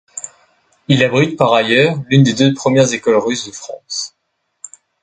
Il 0.87 1.03
abrite, 1.03 1.37
par 1.37 1.53
ailleurs, 1.53 2.01
l'une 2.09 2.23
des 2.23 2.33
deux 2.33 2.55
premières 2.55 2.91
écoles 2.91 3.17
russes 3.17 3.45
de 3.45 3.51
France. 3.51 4.15